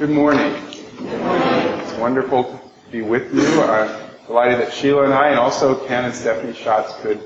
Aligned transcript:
Good 0.00 0.08
morning. 0.08 0.56
It's 0.98 1.92
wonderful 1.98 2.44
to 2.44 2.90
be 2.90 3.02
with 3.02 3.34
you. 3.34 3.60
I'm 3.60 4.10
delighted 4.26 4.60
that 4.60 4.72
Sheila 4.72 5.04
and 5.04 5.12
I, 5.12 5.28
and 5.28 5.38
also 5.38 5.86
Ken 5.86 6.06
and 6.06 6.14
Stephanie 6.14 6.54
Schatz, 6.54 6.98
could 7.02 7.20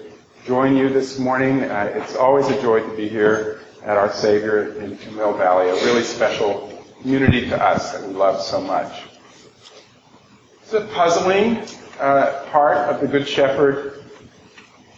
join 0.44 0.76
you 0.76 0.88
this 0.88 1.20
morning. 1.20 1.62
Uh, 1.62 1.92
it's 1.94 2.16
always 2.16 2.48
a 2.48 2.60
joy 2.60 2.80
to 2.80 2.96
be 2.96 3.08
here 3.08 3.60
at 3.84 3.96
our 3.96 4.12
Savior 4.12 4.72
in, 4.80 4.98
in 4.98 5.14
Mill 5.14 5.34
Valley, 5.34 5.68
a 5.68 5.74
really 5.84 6.02
special 6.02 6.84
community 7.00 7.48
to 7.48 7.64
us 7.64 7.92
that 7.92 8.08
we 8.08 8.12
love 8.12 8.42
so 8.42 8.60
much. 8.60 9.04
It's 10.60 10.72
a 10.72 10.84
puzzling 10.86 11.62
uh, 12.00 12.44
part 12.50 12.76
of 12.92 13.00
the 13.00 13.06
Good 13.06 13.28
Shepherd 13.28 14.02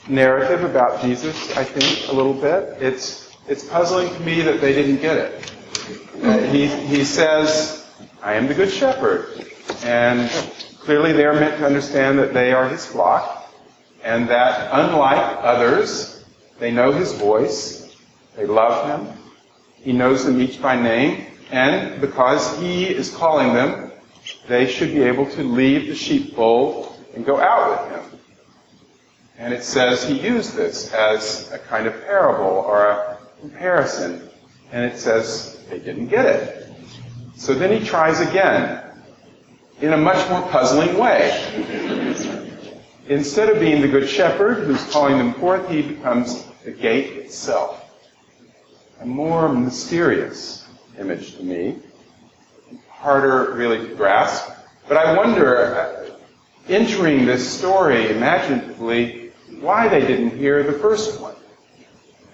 narrative 0.09 0.65
about 0.65 1.03
Jesus, 1.03 1.55
I 1.55 1.65
think, 1.65 2.11
a 2.11 2.15
little 2.15 2.33
bit. 2.33 2.81
It's, 2.81 3.37
it's 3.47 3.65
puzzling 3.69 4.09
to 4.15 4.21
me 4.21 4.41
that 4.41 4.63
they 4.63 4.73
didn't 4.73 5.03
get 5.03 5.19
it. 5.19 5.53
Uh, 6.23 6.39
he, 6.39 6.66
he 6.66 7.05
says, 7.05 7.87
I 8.23 8.34
am 8.34 8.46
the 8.46 8.55
Good 8.55 8.71
Shepherd. 8.71 9.46
And 9.84 10.30
clearly 10.80 11.12
they 11.12 11.24
are 11.24 11.34
meant 11.34 11.59
to 11.59 11.66
understand 11.66 12.19
that 12.19 12.33
they 12.33 12.52
are 12.52 12.69
his 12.69 12.84
flock, 12.87 13.52
and 14.02 14.28
that 14.28 14.70
unlike 14.73 15.38
others, 15.42 16.25
they 16.59 16.70
know 16.70 16.92
his 16.92 17.12
voice, 17.12 17.97
they 18.37 18.47
love 18.47 18.87
him, 18.88 19.16
he 19.75 19.92
knows 19.92 20.25
them 20.25 20.41
each 20.41 20.61
by 20.61 20.80
name, 20.80 21.27
and 21.51 22.00
because 22.00 22.59
he 22.59 22.84
is 22.84 23.14
calling 23.14 23.55
them, 23.55 23.92
they 24.48 24.66
should 24.66 24.92
be 24.92 25.03
able 25.03 25.30
to 25.30 25.42
leave 25.42 25.87
the 25.87 25.95
sheepfold 25.95 26.97
and 27.14 27.25
go 27.25 27.41
out 27.41 27.70
with 27.70 27.91
him. 27.91 28.20
And 29.39 29.53
it 29.53 29.62
says 29.62 30.03
he 30.03 30.20
used 30.20 30.55
this 30.55 30.92
as 30.92 31.53
a 31.53 31.59
kind 31.59 31.87
of 31.87 32.00
parable 32.05 32.47
or 32.47 32.87
a 32.87 33.19
comparison. 33.41 34.28
And 34.73 34.84
it 34.84 34.98
says 34.98 35.55
they 35.69 35.79
didn't 35.79 36.09
get 36.09 36.27
it. 36.27 36.73
So 37.37 37.55
then 37.55 37.79
he 37.79 37.84
tries 37.84 38.20
again 38.20 38.83
in 39.80 39.92
a 39.92 39.97
much 39.97 40.29
more 40.30 40.42
puzzling 40.48 40.98
way. 40.98 41.30
Instead 43.09 43.50
of 43.50 43.61
being 43.61 43.81
the 43.83 43.89
good 43.89 44.09
shepherd 44.09 44.64
who's 44.64 44.83
calling 44.91 45.19
them 45.19 45.34
forth, 45.34 45.69
he 45.69 45.83
becomes 45.83 46.44
the 46.64 46.72
gate 46.72 47.12
itself. 47.19 47.84
A 49.00 49.06
more 49.06 49.48
mysterious 49.48 50.67
image 50.98 51.37
to 51.37 51.42
me. 51.42 51.77
Harder 52.89 53.55
really 53.55 53.87
to 53.87 53.94
grasp. 53.94 54.50
But 54.89 54.97
I 54.97 55.17
wonder, 55.17 56.11
entering 56.69 57.27
this 57.27 57.48
story 57.48 58.11
imaginatively, 58.11 59.31
why 59.61 59.89
they 59.89 60.00
didn't 60.00 60.37
hear 60.37 60.62
the 60.62 60.72
first 60.72 61.20
one. 61.20 61.37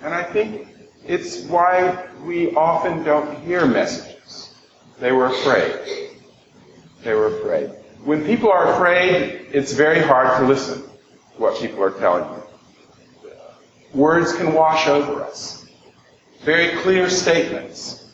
And 0.02 0.14
I 0.14 0.22
think 0.22 0.68
it's 1.06 1.42
why 1.42 2.08
we 2.24 2.54
often 2.54 3.02
don't 3.02 3.40
hear 3.40 3.66
messages. 3.66 4.54
They 5.00 5.12
were 5.12 5.26
afraid. 5.26 6.10
They 7.02 7.14
were 7.14 7.38
afraid. 7.38 7.70
When 8.04 8.24
people 8.24 8.50
are 8.50 8.74
afraid, 8.74 9.48
it's 9.52 9.72
very 9.72 10.00
hard 10.00 10.38
to 10.40 10.46
listen 10.46 10.82
to 10.82 10.88
what 11.38 11.60
people 11.60 11.82
are 11.82 11.90
telling 11.90 12.24
you. 12.24 13.30
Words 13.94 14.32
can 14.34 14.54
wash 14.54 14.86
over 14.86 15.22
us. 15.22 15.66
Very 16.44 16.76
clear 16.82 17.10
statements 17.10 18.12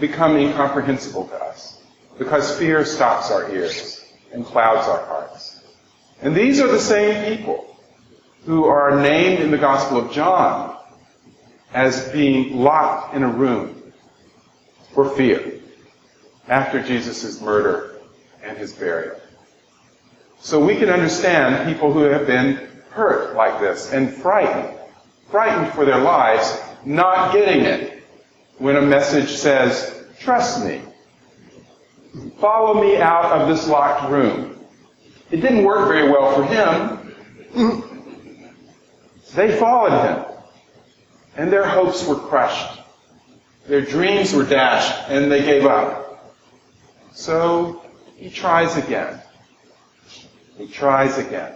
become 0.00 0.36
incomprehensible 0.36 1.28
to 1.28 1.34
us 1.34 1.80
because 2.18 2.58
fear 2.58 2.84
stops 2.84 3.30
our 3.30 3.52
ears 3.52 4.04
and 4.32 4.44
clouds 4.44 4.88
our 4.88 5.04
hearts. 5.06 5.62
And 6.22 6.34
these 6.34 6.60
are 6.60 6.68
the 6.68 6.78
same 6.78 7.36
people 7.36 7.76
who 8.44 8.64
are 8.64 9.00
named 9.00 9.40
in 9.40 9.50
the 9.50 9.58
Gospel 9.58 9.98
of 9.98 10.12
John 10.12 10.75
as 11.76 12.08
being 12.08 12.56
locked 12.56 13.14
in 13.14 13.22
a 13.22 13.28
room 13.28 13.92
for 14.94 15.10
fear 15.10 15.60
after 16.48 16.82
Jesus' 16.82 17.38
murder 17.42 18.00
and 18.42 18.56
his 18.56 18.72
burial. 18.72 19.20
So 20.40 20.64
we 20.64 20.76
can 20.76 20.88
understand 20.88 21.70
people 21.70 21.92
who 21.92 22.00
have 22.04 22.26
been 22.26 22.66
hurt 22.88 23.36
like 23.36 23.60
this 23.60 23.92
and 23.92 24.10
frightened, 24.10 24.74
frightened 25.30 25.70
for 25.74 25.84
their 25.84 25.98
lives, 25.98 26.58
not 26.86 27.34
getting 27.34 27.66
it 27.66 28.02
when 28.56 28.76
a 28.76 28.82
message 28.82 29.28
says, 29.28 30.02
trust 30.18 30.64
me. 30.64 30.80
Follow 32.38 32.80
me 32.80 32.96
out 32.96 33.26
of 33.38 33.48
this 33.48 33.68
locked 33.68 34.10
room. 34.10 34.58
It 35.30 35.42
didn't 35.42 35.64
work 35.64 35.88
very 35.88 36.10
well 36.10 36.34
for 36.34 36.44
him. 36.44 37.82
They 39.34 39.58
followed 39.58 39.90
him. 39.90 40.25
And 41.36 41.52
their 41.52 41.66
hopes 41.66 42.06
were 42.06 42.16
crushed. 42.16 42.80
Their 43.66 43.82
dreams 43.82 44.32
were 44.32 44.44
dashed, 44.44 45.10
and 45.10 45.30
they 45.30 45.42
gave 45.42 45.66
up. 45.66 46.34
So 47.12 47.82
he 48.16 48.30
tries 48.30 48.76
again. 48.76 49.20
He 50.56 50.66
tries 50.66 51.18
again. 51.18 51.52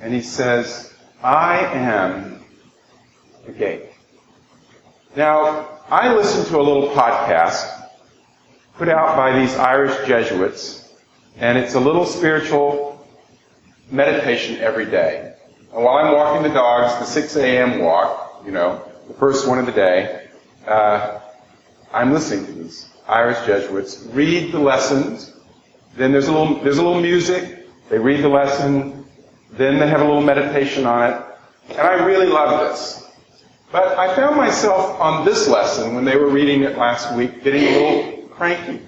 And 0.00 0.14
he 0.14 0.22
says, 0.22 0.92
I 1.22 1.58
am 1.58 2.44
the 3.44 3.52
gate. 3.52 3.86
Now, 5.16 5.68
I 5.90 6.14
listened 6.14 6.46
to 6.46 6.56
a 6.58 6.62
little 6.62 6.90
podcast 6.90 7.78
put 8.80 8.88
out 8.88 9.14
by 9.14 9.38
these 9.38 9.54
Irish 9.56 10.08
Jesuits, 10.08 10.90
and 11.36 11.58
it's 11.58 11.74
a 11.74 11.80
little 11.80 12.06
spiritual 12.06 13.06
meditation 13.90 14.56
every 14.58 14.86
day. 14.86 15.34
And 15.74 15.84
while 15.84 15.98
I'm 15.98 16.14
walking 16.14 16.42
the 16.44 16.54
dogs, 16.54 16.98
the 16.98 17.04
6 17.04 17.36
a.m. 17.36 17.80
walk, 17.80 18.42
you 18.46 18.52
know, 18.52 18.82
the 19.10 19.18
first 19.18 19.48
one 19.48 19.58
of 19.58 19.66
the 19.66 19.72
day, 19.72 20.28
uh, 20.68 21.18
I'm 21.92 22.12
listening 22.12 22.46
to 22.46 22.52
these 22.52 22.88
Irish 23.08 23.44
Jesuits 23.44 24.04
read 24.12 24.52
the 24.52 24.60
lessons. 24.60 25.34
Then 25.96 26.12
there's 26.12 26.28
a 26.28 26.32
little 26.32 26.62
there's 26.62 26.78
a 26.78 26.82
little 26.84 27.00
music. 27.00 27.66
They 27.88 27.98
read 27.98 28.22
the 28.22 28.28
lesson. 28.28 29.04
Then 29.50 29.80
they 29.80 29.88
have 29.88 30.00
a 30.00 30.04
little 30.04 30.22
meditation 30.22 30.86
on 30.86 31.10
it. 31.10 31.24
And 31.70 31.80
I 31.80 32.04
really 32.04 32.28
love 32.28 32.70
this. 32.70 33.04
But 33.72 33.98
I 33.98 34.14
found 34.14 34.36
myself 34.36 35.00
on 35.00 35.24
this 35.24 35.48
lesson 35.48 35.96
when 35.96 36.04
they 36.04 36.16
were 36.16 36.28
reading 36.28 36.62
it 36.62 36.78
last 36.78 37.12
week 37.16 37.42
getting 37.42 37.64
a 37.64 37.70
little 37.72 38.28
cranky. 38.28 38.80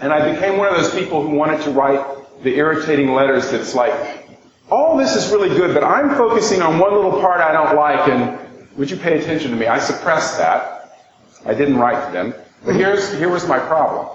And 0.00 0.12
I 0.12 0.32
became 0.32 0.58
one 0.58 0.68
of 0.68 0.76
those 0.76 0.94
people 0.94 1.26
who 1.26 1.34
wanted 1.34 1.62
to 1.62 1.70
write 1.70 2.42
the 2.42 2.56
irritating 2.56 3.14
letters 3.14 3.50
that's 3.50 3.74
like, 3.74 4.28
all 4.70 4.98
this 4.98 5.16
is 5.16 5.30
really 5.30 5.50
good, 5.50 5.72
but 5.72 5.84
I'm 5.84 6.10
focusing 6.10 6.60
on 6.60 6.78
one 6.78 6.94
little 6.94 7.20
part 7.20 7.40
I 7.40 7.52
don't 7.52 7.76
like, 7.76 8.08
and 8.08 8.41
would 8.76 8.90
you 8.90 8.96
pay 8.96 9.18
attention 9.18 9.50
to 9.50 9.56
me? 9.56 9.66
I 9.66 9.78
suppressed 9.78 10.38
that. 10.38 10.98
I 11.44 11.54
didn't 11.54 11.76
write 11.76 12.06
to 12.06 12.12
them. 12.12 12.34
But 12.64 12.76
here's, 12.76 13.12
here 13.18 13.28
was 13.28 13.46
my 13.46 13.58
problem. 13.58 14.08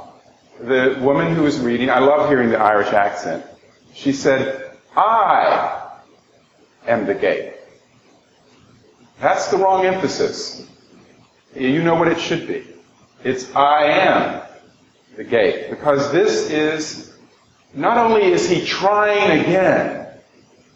The 0.61 0.97
woman 1.01 1.35
who 1.35 1.43
was 1.43 1.59
reading, 1.59 1.89
I 1.89 1.99
love 1.99 2.29
hearing 2.29 2.49
the 2.49 2.59
Irish 2.59 2.87
accent. 2.87 3.45
She 3.93 4.11
said, 4.11 4.71
I 4.95 5.91
am 6.87 7.05
the 7.05 7.13
gate. 7.13 7.53
That's 9.19 9.49
the 9.49 9.57
wrong 9.57 9.85
emphasis. 9.85 10.67
You 11.55 11.83
know 11.83 11.95
what 11.95 12.07
it 12.07 12.19
should 12.19 12.47
be. 12.47 12.65
It's 13.23 13.53
I 13.55 13.83
am 13.85 14.41
the 15.15 15.23
gate. 15.23 15.69
Because 15.69 16.11
this 16.11 16.49
is, 16.49 17.13
not 17.73 17.97
only 17.97 18.23
is 18.23 18.49
he 18.49 18.65
trying 18.65 19.41
again 19.41 20.07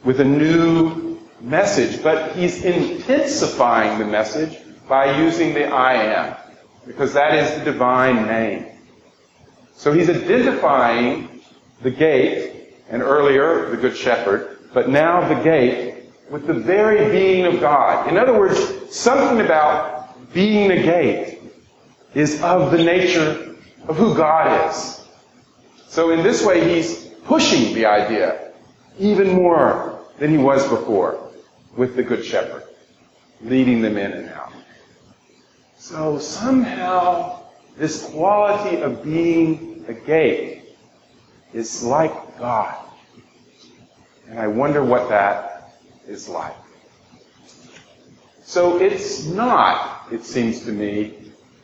with 0.03 0.19
a 0.19 0.25
new 0.25 1.10
message, 1.41 2.02
but 2.03 2.35
he's 2.35 2.63
intensifying 2.63 4.00
the 4.00 4.06
message 4.06 4.57
by 4.88 5.18
using 5.18 5.53
the 5.53 5.68
I 5.68 5.94
am. 5.94 6.35
Because 6.85 7.13
that 7.13 7.34
is 7.35 7.59
the 7.59 7.72
divine 7.72 8.25
name. 8.25 8.68
So 9.75 9.94
he's 9.94 10.09
identifying 10.09 11.41
the 11.81 11.91
gate, 11.91 12.75
and 12.90 13.02
earlier 13.02 13.69
the 13.69 13.78
good 13.78 13.96
shepherd, 13.96 14.59
but 14.74 14.90
now 14.90 15.28
the 15.28 15.41
gate 15.44 16.06
with 16.29 16.46
the 16.46 16.53
very 16.53 17.12
being 17.12 17.46
of 17.46 17.59
God. 17.59 18.08
In 18.08 18.18
other 18.18 18.38
words, 18.38 18.59
something 18.96 19.44
about 19.44 20.34
being 20.34 20.72
a 20.72 20.81
gate 20.81 21.40
is 22.13 22.41
of 22.41 22.72
the 22.72 22.84
nature 22.84 23.56
of 23.88 23.97
who 23.97 24.16
God 24.16 24.69
is. 24.69 25.08
So 25.87 26.11
in 26.11 26.23
this 26.23 26.46
way, 26.46 26.76
he's 26.76 27.05
pushing 27.26 27.73
the 27.73 27.85
idea 27.85 28.52
even 28.99 29.32
more 29.32 29.99
than 30.20 30.29
he 30.29 30.37
was 30.37 30.67
before 30.67 31.30
with 31.76 31.96
the 31.96 32.03
Good 32.03 32.26
Shepherd, 32.26 32.64
leading 33.41 33.82
them 33.82 33.97
in 33.97 34.12
and 34.12 34.29
out. 34.29 34.53
So 35.78 36.20
somehow, 36.20 37.44
this 37.78 38.06
quality 38.06 38.82
of 38.82 39.03
being 39.03 39.85
a 39.88 39.94
gate 39.94 40.64
is 41.53 41.84
like 41.84 42.38
God. 42.38 42.76
And 44.28 44.40
I 44.40 44.47
wonder 44.47 44.84
what 44.84 45.09
that 45.09 45.78
is 46.08 46.29
like. 46.29 46.56
So 48.44 48.78
it's 48.78 49.26
not, 49.26 50.08
it 50.12 50.23
seems 50.23 50.66
to 50.66 50.72
me, 50.72 51.18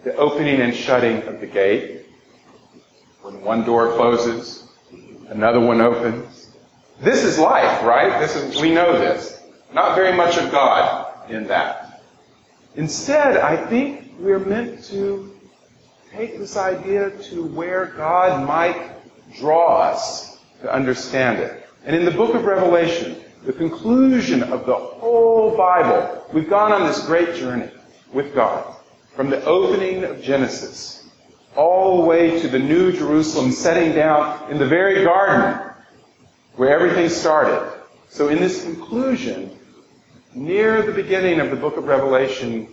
the 0.03 0.15
opening 0.15 0.61
and 0.61 0.73
shutting 0.73 1.21
of 1.23 1.39
the 1.39 1.47
gate. 1.47 2.05
When 3.21 3.41
one 3.41 3.65
door 3.65 3.93
closes, 3.93 4.63
another 5.27 5.59
one 5.59 5.81
opens. 5.81 6.49
This 7.01 7.23
is 7.23 7.37
life, 7.37 7.83
right? 7.83 8.19
This 8.19 8.35
is, 8.35 8.61
we 8.61 8.73
know 8.73 8.97
this. 8.97 9.36
Not 9.73 9.95
very 9.95 10.15
much 10.15 10.37
of 10.37 10.51
God 10.51 11.29
in 11.29 11.47
that. 11.47 12.01
Instead, 12.75 13.37
I 13.37 13.55
think 13.67 14.13
we're 14.19 14.39
meant 14.39 14.83
to 14.85 15.33
take 16.11 16.37
this 16.37 16.57
idea 16.57 17.09
to 17.09 17.45
where 17.45 17.87
God 17.87 18.47
might 18.47 18.91
draw 19.37 19.81
us 19.81 20.37
to 20.61 20.73
understand 20.73 21.39
it. 21.39 21.67
And 21.85 21.95
in 21.95 22.05
the 22.05 22.11
book 22.11 22.33
of 22.33 22.45
Revelation, 22.45 23.17
the 23.45 23.53
conclusion 23.53 24.43
of 24.43 24.65
the 24.65 24.75
whole 24.75 25.55
Bible, 25.55 26.25
we've 26.33 26.49
gone 26.49 26.71
on 26.71 26.87
this 26.87 27.05
great 27.05 27.35
journey 27.35 27.69
with 28.13 28.33
God. 28.33 28.75
From 29.15 29.29
the 29.29 29.43
opening 29.45 30.03
of 30.03 30.21
Genesis 30.21 31.09
all 31.55 32.01
the 32.01 32.07
way 32.07 32.39
to 32.39 32.47
the 32.47 32.59
New 32.59 32.91
Jerusalem 32.91 33.51
setting 33.51 33.93
down 33.93 34.51
in 34.51 34.59
the 34.59 34.67
very 34.67 35.03
garden 35.03 35.71
where 36.55 36.69
everything 36.69 37.09
started. 37.09 37.76
So 38.09 38.29
in 38.29 38.39
this 38.39 38.63
conclusion, 38.63 39.57
near 40.33 40.81
the 40.81 40.93
beginning 40.93 41.39
of 41.39 41.49
the 41.49 41.55
book 41.55 41.77
of 41.77 41.85
Revelation, 41.85 42.67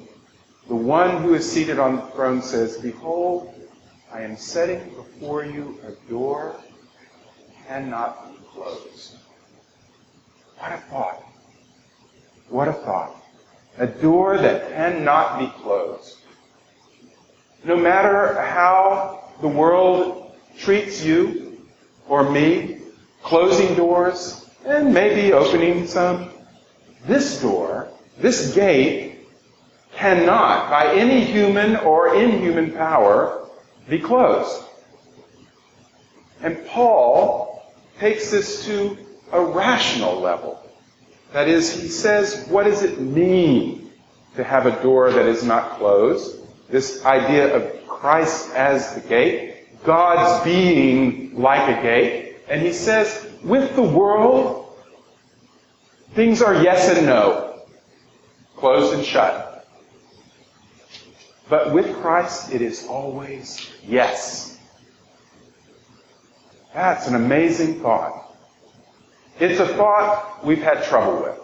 the 0.68 0.76
one 0.76 1.22
who 1.22 1.34
is 1.34 1.50
seated 1.50 1.78
on 1.78 1.96
the 1.96 2.02
throne 2.02 2.40
says, 2.40 2.78
Behold, 2.78 3.52
I 4.12 4.22
am 4.22 4.36
setting 4.36 4.94
before 4.94 5.44
you 5.44 5.78
a 5.86 6.10
door 6.10 6.56
that 7.36 7.66
cannot 7.66 8.30
be 8.30 8.38
closed. 8.46 9.16
What 10.58 10.72
a 10.72 10.76
thought. 10.76 11.24
What 12.48 12.68
a 12.68 12.72
thought. 12.72 13.16
A 13.78 13.86
door 13.86 14.38
that 14.38 14.70
cannot 14.70 15.40
be 15.40 15.48
closed. 15.62 16.18
No 17.64 17.76
matter 17.76 18.40
how 18.40 19.32
the 19.40 19.48
world 19.48 20.36
treats 20.56 21.04
you 21.04 21.60
or 22.08 22.30
me, 22.30 22.78
closing 23.22 23.74
doors 23.74 24.43
and 24.64 24.94
maybe 24.94 25.32
opening 25.32 25.86
some, 25.86 26.30
this 27.06 27.40
door, 27.40 27.88
this 28.18 28.54
gate, 28.54 29.20
cannot, 29.92 30.70
by 30.70 30.92
any 30.94 31.24
human 31.24 31.76
or 31.76 32.14
inhuman 32.14 32.72
power, 32.72 33.48
be 33.88 33.98
closed. 33.98 34.62
And 36.42 36.66
Paul 36.66 37.72
takes 37.98 38.30
this 38.30 38.64
to 38.66 38.96
a 39.32 39.40
rational 39.40 40.20
level. 40.20 40.60
That 41.32 41.48
is, 41.48 41.80
he 41.80 41.88
says, 41.88 42.46
what 42.48 42.64
does 42.64 42.82
it 42.82 43.00
mean 43.00 43.90
to 44.36 44.44
have 44.44 44.66
a 44.66 44.82
door 44.82 45.10
that 45.10 45.26
is 45.26 45.42
not 45.42 45.78
closed? 45.78 46.38
This 46.68 47.04
idea 47.04 47.54
of 47.54 47.86
Christ 47.86 48.50
as 48.54 48.94
the 48.94 49.00
gate, 49.08 49.82
God's 49.84 50.44
being 50.44 51.40
like 51.40 51.78
a 51.78 51.82
gate. 51.82 52.33
And 52.48 52.60
he 52.60 52.72
says, 52.72 53.26
with 53.42 53.74
the 53.74 53.82
world, 53.82 54.76
things 56.12 56.42
are 56.42 56.62
yes 56.62 56.96
and 56.96 57.06
no, 57.06 57.60
closed 58.56 58.94
and 58.94 59.04
shut. 59.04 59.66
But 61.48 61.72
with 61.72 61.94
Christ, 61.96 62.52
it 62.52 62.62
is 62.62 62.86
always 62.86 63.68
yes. 63.86 64.58
That's 66.72 67.06
an 67.06 67.14
amazing 67.14 67.80
thought. 67.80 68.34
It's 69.38 69.60
a 69.60 69.66
thought 69.66 70.44
we've 70.44 70.62
had 70.62 70.82
trouble 70.84 71.22
with 71.22 71.38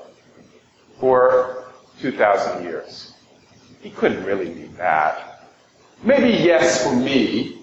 for 0.98 1.72
2,000 2.00 2.64
years. 2.64 3.14
He 3.80 3.90
couldn't 3.90 4.24
really 4.24 4.48
mean 4.48 4.74
that. 4.76 5.48
Maybe 6.02 6.30
yes 6.30 6.84
for 6.84 6.94
me. 6.94 7.59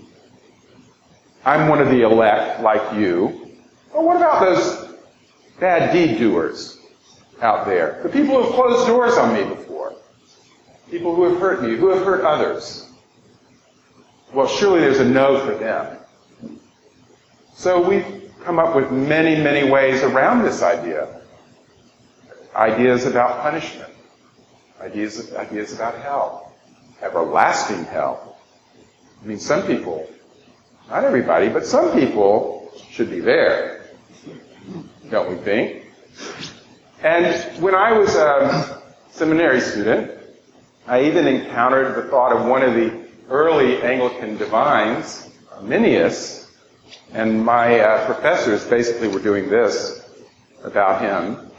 I'm 1.48 1.70
one 1.70 1.80
of 1.80 1.88
the 1.88 2.02
elect 2.02 2.60
like 2.62 3.00
you. 3.00 3.56
But 3.94 4.04
what 4.04 4.18
about 4.18 4.42
those 4.42 4.94
bad 5.62 5.94
deed 5.94 6.20
doers 6.20 6.78
out 7.42 7.66
there? 7.66 8.02
The 8.04 8.10
people 8.10 8.36
who 8.36 8.44
have 8.44 8.52
closed 8.52 8.86
doors 8.86 9.14
on 9.14 9.34
me 9.34 9.56
before. 9.56 9.96
People 10.92 11.16
who 11.16 11.24
have 11.24 11.40
hurt 11.40 11.64
me, 11.64 11.78
who 11.78 11.88
have 11.88 12.04
hurt 12.04 12.26
others. 12.26 12.92
Well, 14.34 14.46
surely 14.50 14.82
there's 14.82 15.00
a 15.00 15.06
no 15.06 15.40
for 15.46 15.56
them. 15.56 15.98
So 17.54 17.82
we've 17.82 18.30
come 18.44 18.60
up 18.60 18.76
with 18.76 18.92
many, 18.92 19.42
many 19.42 19.72
ways 19.72 20.04
around 20.04 20.44
this 20.44 20.62
idea. 20.62 21.22
Ideas 22.58 23.06
about 23.06 23.42
punishment. 23.42 23.94
Ideas, 24.82 25.34
ideas 25.34 25.74
about 25.74 25.98
hell. 26.00 26.54
Everlasting 27.02 27.86
hell. 27.86 28.38
I 29.24 29.26
mean, 29.26 29.40
some 29.40 29.66
people, 29.66 30.10
not 30.90 31.04
everybody, 31.04 31.50
but 31.50 31.66
some 31.66 31.94
people 31.94 32.72
should 32.90 33.10
be 33.10 33.20
there. 33.20 33.86
Don't 35.10 35.30
we 35.30 35.36
think? 35.38 35.86
And 37.04 37.62
when 37.62 37.76
I 37.76 37.92
was 37.92 38.16
a 38.16 38.82
seminary 39.10 39.62
student, 39.62 40.12
I 40.86 41.04
even 41.04 41.28
encountered 41.28 41.96
the 41.96 42.10
thought 42.10 42.36
of 42.36 42.46
one 42.46 42.64
of 42.64 42.74
the 42.74 43.06
early 43.30 43.82
Anglican 43.82 44.38
divines, 44.38 45.30
Arminius, 45.52 46.50
and 47.14 47.44
my 47.44 47.80
uh, 47.80 48.06
professors 48.06 48.66
basically 48.66 49.08
were 49.10 49.20
doing 49.20 49.50
this 49.50 50.10
about 50.64 51.02
him. 51.02 51.52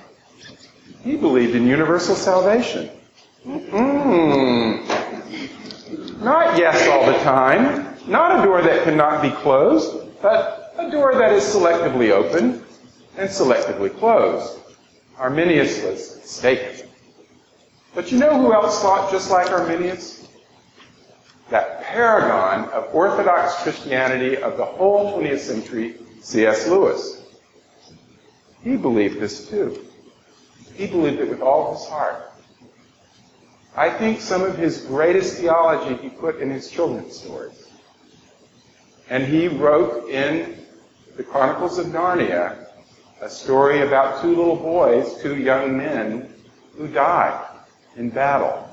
He 1.02 1.16
believed 1.16 1.54
in 1.54 1.66
universal 1.66 2.14
salvation. 2.14 2.90
Mm. 3.46 4.82
Not 6.22 6.58
yes 6.58 6.88
all 6.88 7.06
the 7.06 7.18
time. 7.20 7.87
Not 8.08 8.40
a 8.40 8.42
door 8.42 8.62
that 8.62 8.84
cannot 8.84 9.20
be 9.20 9.30
closed, 9.30 10.20
but 10.22 10.72
a 10.78 10.90
door 10.90 11.14
that 11.16 11.30
is 11.30 11.44
selectively 11.44 12.10
open 12.10 12.64
and 13.18 13.28
selectively 13.28 13.94
closed. 13.98 14.58
Arminius 15.18 15.84
was 15.84 16.16
mistaken. 16.16 16.88
But 17.94 18.10
you 18.10 18.18
know 18.18 18.40
who 18.40 18.54
else 18.54 18.80
thought 18.80 19.10
just 19.10 19.30
like 19.30 19.50
Arminius? 19.50 20.26
That 21.50 21.82
paragon 21.82 22.70
of 22.70 22.88
Orthodox 22.94 23.62
Christianity 23.62 24.38
of 24.38 24.56
the 24.56 24.64
whole 24.64 25.20
20th 25.20 25.40
century, 25.40 25.96
C.S. 26.22 26.66
Lewis. 26.66 27.22
He 28.64 28.76
believed 28.76 29.20
this 29.20 29.50
too. 29.50 29.86
He 30.74 30.86
believed 30.86 31.20
it 31.20 31.28
with 31.28 31.42
all 31.42 31.74
his 31.74 31.86
heart. 31.86 32.32
I 33.76 33.90
think 33.90 34.22
some 34.22 34.42
of 34.42 34.56
his 34.56 34.78
greatest 34.82 35.36
theology 35.36 35.94
he 36.02 36.08
put 36.08 36.40
in 36.40 36.48
his 36.48 36.70
children's 36.70 37.14
stories. 37.14 37.67
And 39.10 39.24
he 39.24 39.48
wrote 39.48 40.08
in 40.08 40.58
the 41.16 41.22
Chronicles 41.22 41.78
of 41.78 41.86
Narnia 41.86 42.66
a 43.20 43.28
story 43.28 43.82
about 43.82 44.20
two 44.22 44.28
little 44.28 44.56
boys, 44.56 45.20
two 45.22 45.36
young 45.36 45.76
men, 45.76 46.32
who 46.76 46.86
died 46.88 47.46
in 47.96 48.10
battle. 48.10 48.68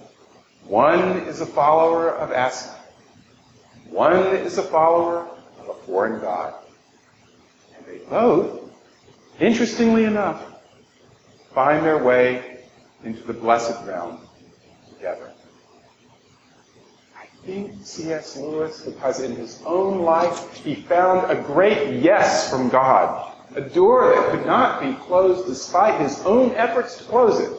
One 0.66 1.20
is 1.20 1.42
a 1.42 1.46
follower 1.46 2.12
of 2.12 2.32
Aslan. 2.32 2.76
One 3.90 4.36
is 4.36 4.58
a 4.58 4.64
follower 4.64 5.28
of 5.60 5.70
a 5.70 5.74
foreign 5.86 6.20
god. 6.20 6.54
And 7.78 7.86
they 7.86 8.06
both, 8.10 8.62
interestingly 9.40 10.04
enough, 10.04 10.44
find 11.54 11.86
their 11.86 12.04
way 12.04 12.60
into 13.04 13.24
the 13.24 13.34
blessed 13.34 13.86
realm 13.86 14.20
together. 14.94 15.32
Think 17.46 17.74
C.S. 17.84 18.38
Lewis, 18.38 18.82
because 18.82 19.22
in 19.22 19.36
his 19.36 19.62
own 19.68 20.02
life 20.02 20.56
he 20.56 20.74
found 20.74 21.30
a 21.30 21.40
great 21.44 22.02
yes 22.02 22.50
from 22.50 22.70
God, 22.70 23.34
a 23.56 23.62
door 23.62 24.16
that 24.16 24.32
could 24.32 24.48
not 24.48 24.82
be 24.82 24.94
closed 25.06 25.46
despite 25.46 26.02
his 26.02 26.20
own 26.26 26.56
efforts 26.56 26.98
to 26.98 27.04
close 27.04 27.40
it. 27.40 27.52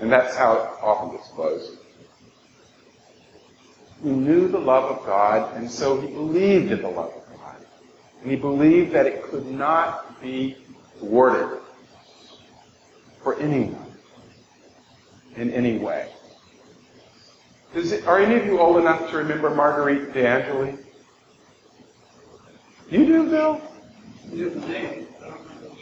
And 0.00 0.12
that's 0.12 0.36
how 0.36 0.52
it 0.52 0.68
often 0.82 1.16
gets 1.16 1.28
closed. 1.28 1.78
He 4.02 4.10
knew 4.10 4.48
the 4.48 4.58
love 4.58 4.98
of 4.98 5.06
God, 5.06 5.56
and 5.56 5.70
so 5.70 5.98
he 5.98 6.08
believed 6.08 6.70
in 6.70 6.82
the 6.82 6.90
love 6.90 7.14
of 7.14 7.38
God. 7.38 7.56
And 8.20 8.30
he 8.30 8.36
believed 8.36 8.92
that 8.92 9.06
it 9.06 9.22
could 9.22 9.46
not 9.46 10.20
be 10.20 10.58
thwarted 10.98 11.58
for 13.22 13.38
anyone 13.40 13.96
in 15.36 15.50
any 15.52 15.78
way. 15.78 16.10
It, 17.76 18.06
are 18.06 18.18
any 18.18 18.36
of 18.36 18.46
you 18.46 18.58
old 18.58 18.78
enough 18.78 19.10
to 19.10 19.18
remember 19.18 19.50
Marguerite 19.50 20.14
de 20.14 20.26
Angeli? 20.26 20.78
You 22.90 23.04
do, 23.04 23.30
Bill? 23.30 23.60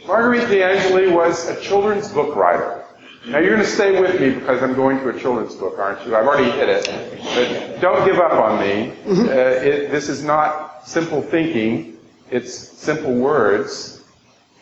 Marguerite 0.05 0.49
de 0.49 0.61
Angeli 0.61 1.13
was 1.13 1.47
a 1.47 1.59
children's 1.61 2.11
book 2.11 2.35
writer. 2.35 2.83
Now 3.27 3.39
you're 3.39 3.51
going 3.51 3.61
to 3.61 3.65
stay 3.65 3.99
with 3.99 4.19
me 4.19 4.31
because 4.31 4.61
I'm 4.61 4.73
going 4.75 4.99
to 4.99 5.09
a 5.09 5.19
children's 5.19 5.55
book, 5.55 5.79
aren't 5.79 6.05
you? 6.05 6.17
I've 6.17 6.27
already 6.27 6.51
hit 6.51 6.67
it. 6.67 6.85
But 7.33 7.79
don't 7.79 8.05
give 8.05 8.19
up 8.19 8.33
on 8.33 8.59
me. 8.59 8.91
Uh, 9.07 9.31
it, 9.31 9.89
this 9.89 10.09
is 10.09 10.21
not 10.21 10.85
simple 10.85 11.21
thinking. 11.21 11.97
It's 12.29 12.53
simple 12.53 13.13
words, 13.13 14.03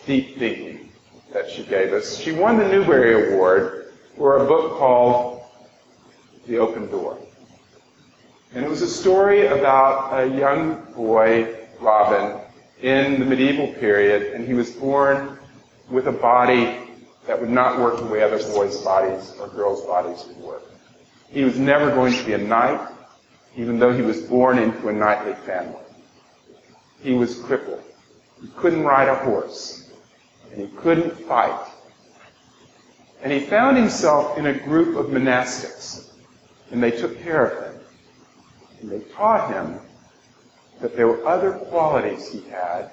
deep 0.05 0.37
thinking 0.37 0.91
that 1.33 1.49
she 1.49 1.63
gave 1.63 1.93
us. 1.93 2.15
She 2.15 2.31
won 2.31 2.57
the 2.57 2.67
Newbery 2.67 3.33
Award 3.33 3.91
for 4.15 4.37
a 4.37 4.45
book 4.45 4.77
called 4.77 5.32
The 6.47 6.57
Open 6.57 6.89
Door. 6.89 7.19
And 8.53 8.63
it 8.63 8.69
was 8.69 8.81
a 8.81 8.87
story 8.87 9.47
about 9.47 10.13
a 10.19 10.27
young 10.27 10.83
boy, 10.93 11.55
Robin, 11.79 12.39
in 12.81 13.19
the 13.19 13.25
medieval 13.25 13.67
period, 13.73 14.33
and 14.33 14.45
he 14.45 14.53
was 14.53 14.69
born 14.71 15.39
with 15.89 16.07
a 16.07 16.11
body 16.11 16.77
that 17.25 17.39
would 17.39 17.49
not 17.49 17.79
work 17.79 17.97
the 17.97 18.05
way 18.05 18.21
other 18.21 18.39
boys' 18.51 18.77
bodies 18.81 19.33
or 19.39 19.47
girls' 19.47 19.85
bodies 19.85 20.25
would 20.27 20.37
work. 20.37 20.63
He 21.29 21.43
was 21.43 21.57
never 21.57 21.89
going 21.89 22.13
to 22.13 22.23
be 22.25 22.33
a 22.33 22.37
knight. 22.37 22.89
even 23.55 23.77
though 23.77 23.93
he 23.93 24.01
was 24.01 24.19
born 24.21 24.57
into 24.57 24.87
a 24.87 24.93
knightly 24.93 25.33
family. 25.45 25.79
He 27.03 27.13
was 27.13 27.37
crippled. 27.39 27.83
He 28.41 28.47
couldn't 28.57 28.83
ride 28.83 29.07
a 29.07 29.15
horse. 29.15 29.91
And 30.51 30.61
he 30.61 30.75
couldn't 30.75 31.11
fight. 31.27 31.67
And 33.21 33.31
he 33.31 33.39
found 33.39 33.77
himself 33.77 34.37
in 34.37 34.47
a 34.47 34.53
group 34.53 34.95
of 34.97 35.07
monastics. 35.07 36.02
And 36.73 36.81
they 36.81 36.89
took 36.89 37.21
care 37.21 37.45
of 37.45 37.63
him. 37.63 37.81
And 38.81 38.91
they 38.91 38.99
taught 39.13 39.53
him 39.53 39.79
that 40.81 40.95
there 40.97 41.07
were 41.07 41.25
other 41.25 41.51
qualities 41.51 42.31
he 42.31 42.41
had 42.49 42.91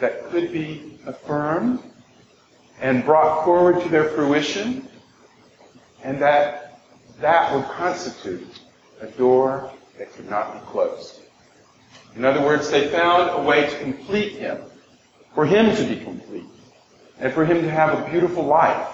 that 0.00 0.30
could 0.30 0.52
be 0.52 0.98
affirmed 1.06 1.80
and 2.78 3.02
brought 3.04 3.46
forward 3.46 3.82
to 3.82 3.88
their 3.88 4.10
fruition, 4.10 4.86
and 6.04 6.20
that 6.20 6.82
that 7.20 7.54
would 7.54 7.64
constitute 7.64 8.60
a 9.00 9.06
door 9.06 9.72
that 9.98 10.12
could 10.12 10.28
not 10.28 10.52
be 10.52 10.60
closed. 10.66 11.20
In 12.16 12.24
other 12.26 12.42
words, 12.42 12.70
they 12.70 12.88
found 12.88 13.30
a 13.30 13.42
way 13.42 13.68
to 13.68 13.78
complete 13.78 14.32
him, 14.32 14.58
for 15.34 15.46
him 15.46 15.74
to 15.74 15.84
be 15.84 16.04
complete, 16.04 16.44
and 17.18 17.32
for 17.32 17.46
him 17.46 17.62
to 17.62 17.70
have 17.70 17.98
a 17.98 18.10
beautiful 18.10 18.44
life. 18.44 18.88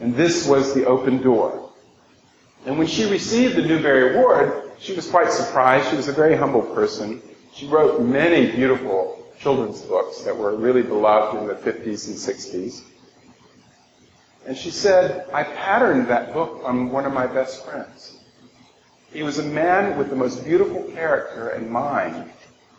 And 0.00 0.14
this 0.14 0.46
was 0.46 0.74
the 0.74 0.86
open 0.86 1.20
door. 1.20 1.69
And 2.66 2.78
when 2.78 2.86
she 2.86 3.06
received 3.06 3.56
the 3.56 3.62
Newbery 3.62 4.14
Award, 4.14 4.72
she 4.78 4.94
was 4.94 5.08
quite 5.08 5.32
surprised. 5.32 5.88
She 5.90 5.96
was 5.96 6.08
a 6.08 6.12
very 6.12 6.36
humble 6.36 6.62
person. 6.62 7.22
She 7.54 7.66
wrote 7.66 8.00
many 8.02 8.50
beautiful 8.50 9.26
children's 9.38 9.80
books 9.82 10.22
that 10.22 10.36
were 10.36 10.54
really 10.54 10.82
beloved 10.82 11.38
in 11.38 11.46
the 11.46 11.54
50s 11.54 12.08
and 12.08 12.16
60s. 12.16 12.82
And 14.46 14.56
she 14.56 14.70
said, 14.70 15.28
I 15.32 15.42
patterned 15.42 16.08
that 16.08 16.32
book 16.32 16.62
on 16.64 16.90
one 16.90 17.06
of 17.06 17.12
my 17.12 17.26
best 17.26 17.64
friends. 17.64 18.18
He 19.12 19.22
was 19.22 19.38
a 19.38 19.42
man 19.42 19.98
with 19.98 20.10
the 20.10 20.16
most 20.16 20.44
beautiful 20.44 20.82
character 20.82 21.48
and 21.48 21.70
mind, 21.70 22.30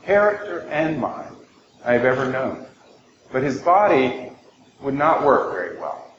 character 0.03 0.59
and 0.69 0.99
mind 0.99 1.35
I 1.83 1.93
have 1.93 2.05
ever 2.05 2.31
known. 2.31 2.65
But 3.31 3.43
his 3.43 3.59
body 3.59 4.31
would 4.81 4.93
not 4.93 5.25
work 5.25 5.53
very 5.53 5.77
well. 5.77 6.13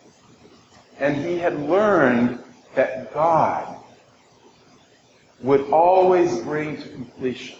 And 0.98 1.16
he 1.16 1.38
had 1.38 1.58
learned 1.58 2.41
that 2.74 3.12
God 3.12 3.76
would 5.40 5.70
always 5.70 6.38
bring 6.40 6.80
to 6.80 6.88
completion, 6.88 7.58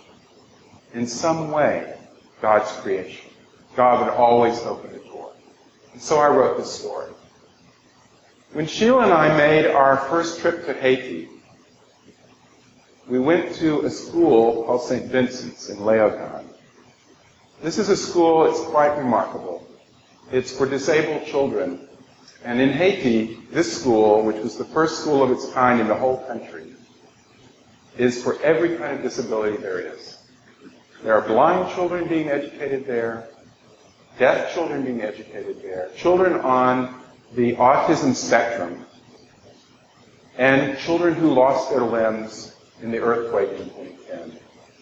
in 0.95 1.07
some 1.07 1.51
way, 1.51 1.95
God's 2.41 2.71
creation. 2.81 3.31
God 3.77 4.05
would 4.05 4.15
always 4.15 4.59
open 4.61 4.93
the 4.93 4.99
door. 4.99 5.33
And 5.93 6.01
so 6.01 6.19
I 6.19 6.29
wrote 6.29 6.59
this 6.59 6.73
story. 6.73 7.11
When 8.53 8.67
Sheila 8.67 9.05
and 9.05 9.13
I 9.13 9.37
made 9.37 9.67
our 9.67 9.97
first 9.97 10.41
trip 10.41 10.67
to 10.67 10.75
Haiti, 10.75 11.29
we 13.09 13.19
went 13.19 13.55
to 13.57 13.81
a 13.81 13.91
school 13.91 14.65
called 14.65 14.83
St. 14.83 15.07
Vincent's 15.07 15.71
in 15.71 15.79
Léogâne. 15.79 16.45
This 17.63 17.79
is 17.79 17.89
a 17.89 17.97
school, 17.97 18.47
it's 18.47 18.61
quite 18.61 18.97
remarkable. 18.99 19.67
It's 20.31 20.57
for 20.57 20.67
disabled 20.67 21.27
children. 21.27 21.89
And 22.45 22.61
in 22.61 22.71
Haiti, 22.71 23.39
this 23.51 23.81
school, 23.81 24.23
which 24.25 24.37
was 24.37 24.57
the 24.57 24.65
first 24.65 25.01
school 25.01 25.23
of 25.23 25.31
its 25.31 25.51
kind 25.53 25.81
in 25.81 25.89
the 25.89 25.95
whole 25.95 26.19
country, 26.27 26.73
is 27.97 28.23
for 28.23 28.41
every 28.43 28.77
kind 28.77 28.97
of 28.97 29.03
disability 29.03 29.57
there 29.59 29.79
is. 29.79 30.19
There 31.03 31.15
are 31.15 31.27
blind 31.27 31.73
children 31.75 32.09
being 32.09 32.29
educated 32.29 32.87
there, 32.87 33.29
deaf 34.19 34.55
children 34.55 34.85
being 34.85 35.03
educated 35.03 35.63
there, 35.63 35.91
children 35.97 36.35
on 36.41 37.01
the 37.35 37.57
autism 37.57 38.15
spectrum, 38.15 38.85
and 40.39 40.79
children 40.79 41.15
who 41.15 41.33
lost 41.33 41.71
their 41.71 41.83
limbs 41.83 42.57
in 42.81 42.91
the 42.91 42.99
earthquake 42.99 43.51
in 43.51 43.65
2010. 43.71 44.39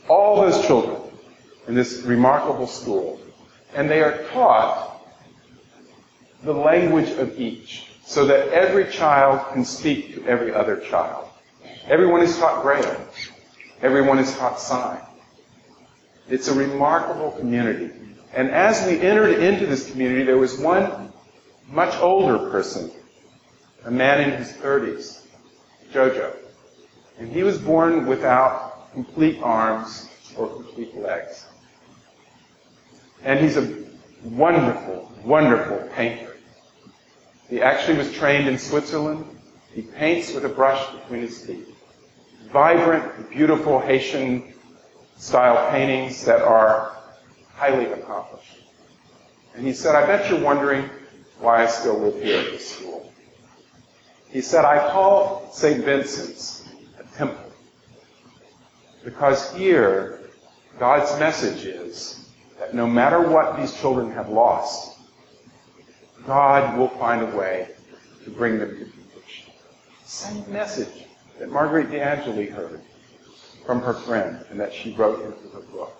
All 0.08 0.36
those 0.42 0.66
children 0.66 1.00
in 1.68 1.74
this 1.74 2.02
remarkable 2.02 2.66
school. 2.66 3.20
And 3.74 3.88
they 3.88 4.02
are 4.02 4.24
taught 4.32 4.99
the 6.42 6.52
language 6.52 7.10
of 7.10 7.38
each 7.38 7.90
so 8.04 8.26
that 8.26 8.48
every 8.48 8.90
child 8.90 9.52
can 9.52 9.64
speak 9.64 10.14
to 10.14 10.26
every 10.26 10.52
other 10.52 10.76
child. 10.76 11.28
Everyone 11.86 12.22
is 12.22 12.36
taught 12.38 12.62
Braille. 12.62 13.06
Everyone 13.82 14.18
is 14.18 14.36
taught 14.36 14.60
sign. 14.60 15.00
It's 16.28 16.48
a 16.48 16.54
remarkable 16.54 17.32
community. 17.32 17.90
And 18.32 18.50
as 18.50 18.86
we 18.86 19.00
entered 19.00 19.38
into 19.38 19.66
this 19.66 19.90
community, 19.90 20.22
there 20.24 20.38
was 20.38 20.58
one 20.58 21.12
much 21.68 21.96
older 21.98 22.50
person, 22.50 22.90
a 23.84 23.90
man 23.90 24.20
in 24.20 24.36
his 24.38 24.52
30s, 24.52 25.26
Jojo. 25.92 26.36
And 27.18 27.30
he 27.32 27.42
was 27.42 27.58
born 27.58 28.06
without 28.06 28.92
complete 28.92 29.40
arms 29.42 30.08
or 30.36 30.48
complete 30.48 30.96
legs. 30.96 31.46
And 33.22 33.40
he's 33.40 33.56
a 33.56 33.89
wonderful, 34.24 35.10
wonderful 35.24 35.88
painter. 35.94 36.36
He 37.48 37.60
actually 37.60 37.98
was 37.98 38.12
trained 38.12 38.48
in 38.48 38.58
Switzerland. 38.58 39.24
He 39.72 39.82
paints 39.82 40.32
with 40.32 40.44
a 40.44 40.48
brush 40.48 40.84
between 40.92 41.22
his 41.22 41.42
teeth. 41.42 41.76
Vibrant, 42.52 43.30
beautiful 43.30 43.80
Haitian 43.80 44.54
style 45.16 45.70
paintings 45.70 46.24
that 46.24 46.40
are 46.40 46.96
highly 47.54 47.86
accomplished. 47.86 48.58
And 49.54 49.66
he 49.66 49.72
said, 49.72 49.94
I 49.94 50.06
bet 50.06 50.30
you're 50.30 50.40
wondering 50.40 50.88
why 51.38 51.62
I 51.62 51.66
still 51.66 51.98
live 51.98 52.22
here 52.22 52.40
at 52.40 52.50
this 52.52 52.76
school. 52.76 53.12
He 54.28 54.40
said, 54.40 54.64
I 54.64 54.90
call 54.90 55.50
St. 55.52 55.84
Vincent's 55.84 56.68
a 56.98 57.16
temple 57.16 57.52
because 59.04 59.52
here 59.54 60.20
God's 60.78 61.18
message 61.18 61.64
is 61.64 62.19
that 62.60 62.74
no 62.74 62.86
matter 62.86 63.20
what 63.20 63.56
these 63.56 63.72
children 63.80 64.12
have 64.12 64.28
lost, 64.28 64.98
God 66.26 66.78
will 66.78 66.88
find 66.88 67.22
a 67.22 67.36
way 67.36 67.68
to 68.24 68.30
bring 68.30 68.58
them 68.58 68.68
to 68.68 68.84
completion. 68.84 69.52
Same 70.04 70.52
message 70.52 71.06
that 71.38 71.50
Marguerite 71.50 71.90
de 71.90 72.00
Angeli 72.00 72.46
heard 72.46 72.82
from 73.64 73.80
her 73.80 73.94
friend 73.94 74.44
and 74.50 74.60
that 74.60 74.74
she 74.74 74.94
wrote 74.94 75.24
into 75.24 75.48
her 75.54 75.62
book. 75.72 75.98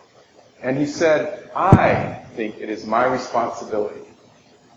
And 0.63 0.77
he 0.77 0.85
said, 0.85 1.51
I 1.57 2.27
think 2.37 2.59
it 2.59 2.69
is 2.69 2.85
my 2.85 3.07
responsibility 3.07 4.07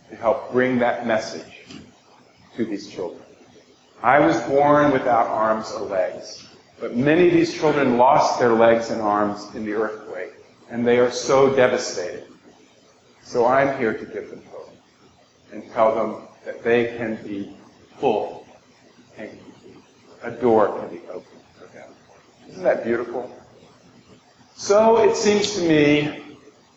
to 0.09 0.15
help 0.15 0.53
bring 0.53 0.79
that 0.79 1.05
message 1.05 1.65
to 2.55 2.63
these 2.63 2.87
children. 2.87 3.21
I 4.01 4.19
was 4.19 4.39
born 4.43 4.91
without 4.93 5.27
arms 5.27 5.71
or 5.73 5.81
legs, 5.81 6.47
but 6.79 6.95
many 6.95 7.27
of 7.27 7.33
these 7.33 7.53
children 7.53 7.97
lost 7.97 8.39
their 8.39 8.53
legs 8.53 8.89
and 8.89 9.01
arms 9.01 9.53
in 9.53 9.65
the 9.65 9.73
earthquake, 9.73 10.33
and 10.73 10.87
they 10.87 10.97
are 10.97 11.11
so 11.11 11.55
devastated. 11.55 12.25
So 13.21 13.45
I'm 13.45 13.77
here 13.77 13.93
to 13.93 14.05
give 14.05 14.31
them 14.31 14.41
hope 14.49 14.75
and 15.51 15.71
tell 15.71 15.93
them 15.93 16.27
that 16.45 16.63
they 16.63 16.97
can 16.97 17.15
be 17.23 17.55
full 17.99 18.47
and. 19.17 19.29
A 20.23 20.31
door 20.31 20.79
can 20.79 20.87
be 20.87 21.01
opened 21.09 21.43
for 21.59 21.65
them. 21.75 21.89
Isn't 22.49 22.63
that 22.63 22.85
beautiful? 22.85 23.29
So 24.55 25.03
it 25.03 25.17
seems 25.17 25.55
to 25.55 25.67
me 25.67 26.23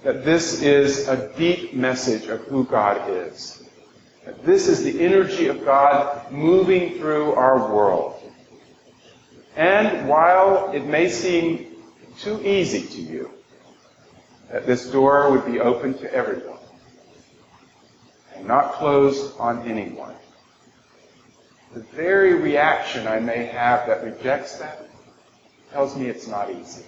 that 0.02 0.24
this 0.24 0.62
is 0.62 1.06
a 1.06 1.32
deep 1.38 1.72
message 1.72 2.26
of 2.26 2.40
who 2.46 2.64
God 2.64 3.08
is. 3.08 3.62
That 4.24 4.44
this 4.44 4.66
is 4.66 4.82
the 4.82 5.00
energy 5.00 5.46
of 5.46 5.64
God 5.64 6.32
moving 6.32 6.98
through 6.98 7.34
our 7.34 7.72
world. 7.72 8.20
And 9.54 10.08
while 10.08 10.72
it 10.72 10.84
may 10.84 11.08
seem 11.08 11.76
too 12.18 12.44
easy 12.44 12.82
to 12.82 13.00
you 13.00 13.35
that 14.50 14.66
this 14.66 14.90
door 14.90 15.30
would 15.30 15.44
be 15.44 15.60
open 15.60 15.96
to 15.98 16.12
everyone 16.12 16.58
and 18.34 18.46
not 18.46 18.74
closed 18.74 19.34
on 19.38 19.66
anyone, 19.68 20.14
the 21.74 21.80
very 21.80 22.34
reaction 22.34 23.06
I 23.06 23.18
may 23.20 23.46
have 23.46 23.86
that 23.86 24.04
rejects 24.04 24.58
that 24.58 24.88
tells 25.72 25.96
me 25.96 26.06
it's 26.06 26.26
not 26.26 26.50
easy. 26.50 26.84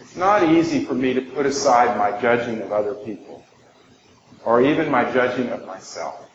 It's 0.00 0.16
not 0.16 0.42
easy 0.42 0.84
for 0.84 0.94
me 0.94 1.14
to 1.14 1.20
put 1.20 1.46
aside 1.46 1.96
my 1.96 2.20
judging 2.20 2.60
of 2.60 2.72
other 2.72 2.94
people 2.94 3.44
or 4.44 4.60
even 4.60 4.90
my 4.90 5.10
judging 5.12 5.48
of 5.48 5.66
myself 5.66 6.28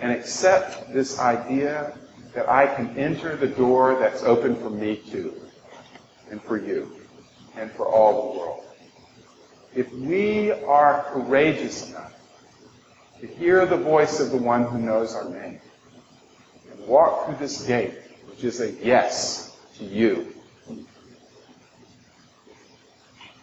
and 0.00 0.12
accept 0.12 0.92
this 0.92 1.18
idea 1.18 1.98
that 2.34 2.48
I 2.48 2.66
can 2.74 2.96
enter 2.96 3.36
the 3.36 3.48
door 3.48 3.98
that's 3.98 4.22
open 4.22 4.54
for 4.54 4.70
me 4.70 4.96
too 4.96 5.34
and 6.30 6.40
for 6.42 6.56
you 6.56 6.99
and 7.60 7.70
for 7.72 7.86
all 7.86 8.32
the 8.32 8.38
world. 8.38 8.64
If 9.74 9.92
we 9.92 10.50
are 10.50 11.04
courageous 11.12 11.90
enough 11.90 12.14
to 13.20 13.26
hear 13.26 13.66
the 13.66 13.76
voice 13.76 14.18
of 14.18 14.30
the 14.30 14.38
one 14.38 14.64
who 14.64 14.78
knows 14.78 15.14
our 15.14 15.28
name 15.28 15.60
and 16.72 16.86
walk 16.88 17.26
through 17.26 17.36
this 17.36 17.66
gate, 17.66 17.92
which 18.28 18.42
is 18.42 18.60
a 18.60 18.72
yes 18.72 19.56
to 19.76 19.84
you, 19.84 20.34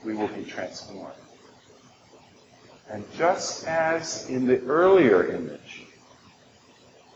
we 0.03 0.15
will 0.15 0.27
be 0.29 0.43
transformed. 0.43 1.13
And 2.89 3.05
just 3.15 3.67
as 3.67 4.29
in 4.29 4.47
the 4.47 4.59
earlier 4.61 5.31
image, 5.31 5.83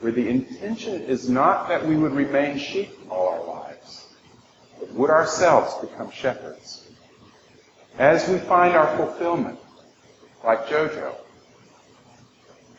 where 0.01 0.12
the 0.12 0.27
intention 0.27 1.01
is 1.01 1.29
not 1.29 1.67
that 1.70 1.86
we 1.86 1.96
would 1.96 2.13
remain 2.13 2.58
sheep 2.58 2.91
all 3.10 3.29
our 3.29 3.46
lives, 3.46 4.08
but 4.79 4.91
would 4.93 5.10
ourselves 5.10 5.74
become 5.88 6.12
shepherds. 6.12 6.90
As 7.98 8.27
we 8.27 8.38
find 8.39 8.75
our 8.75 8.95
fulfillment, 8.98 9.60
like 10.43 10.65
Jojo, 10.67 11.15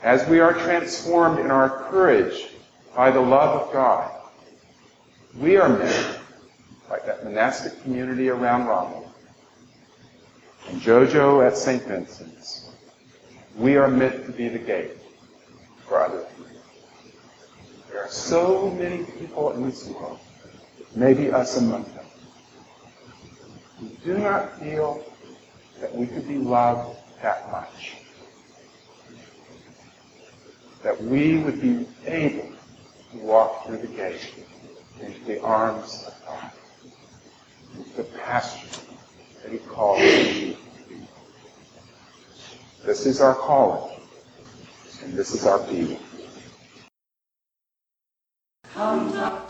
as 0.03 0.27
we 0.29 0.41
are 0.41 0.53
transformed 0.53 1.39
in 1.39 1.51
our 1.51 1.89
courage 1.91 2.49
by 2.97 3.11
the 3.11 3.21
love 3.21 3.63
of 3.63 3.73
God, 3.73 4.11
we 5.39 5.57
are 5.57 5.69
meant, 5.69 6.19
like 6.91 7.07
that 7.07 7.25
monastic 7.25 7.81
community 7.83 8.29
around 8.29 8.67
Robin, 8.67 9.03
and 10.69 10.81
Jojo 10.81 11.47
at 11.47 11.57
St. 11.57 11.83
Vincent's, 11.85 12.71
we 13.57 13.77
are 13.77 13.89
meant 13.89 14.27
to 14.27 14.33
be 14.33 14.49
the 14.49 14.59
gate 14.59 14.93
for 15.87 16.01
other 16.01 16.25
people. 16.37 16.53
There 17.91 18.03
are 18.03 18.11
so 18.11 18.71
many 18.71 19.05
people 19.05 19.53
in 19.53 19.65
this 19.65 19.87
world, 19.89 20.19
maybe 20.97 21.31
us 21.31 21.59
among 21.59 21.85
them, 21.85 21.92
who 23.83 23.89
do 24.05 24.19
not 24.19 24.61
feel 24.61 25.05
that 25.81 25.93
we 25.95 26.07
could 26.07 26.29
be 26.29 26.39
loved 26.39 26.97
that 27.21 27.51
much. 27.51 27.95
That 30.85 31.03
we 31.03 31.39
would 31.39 31.61
be 31.61 31.87
able 32.07 32.53
to 33.11 33.19
walk 33.19 33.67
through 33.67 33.79
the 33.79 33.89
gate 33.89 34.35
into 35.01 35.25
the 35.25 35.43
arms 35.43 36.05
of 36.07 36.15
God, 36.27 36.53
into 37.77 37.97
the 37.97 38.05
pasture 38.05 38.83
that 39.43 39.51
He 39.51 39.59
calls 39.59 40.01
you 40.01 40.11
to 40.11 40.89
be. 40.89 41.09
This 42.85 43.07
is 43.07 43.21
our 43.21 43.35
calling, 43.35 44.01
and 45.03 45.15
this 45.15 45.35
is 45.35 45.45
our 45.45 45.59
being. 45.67 45.99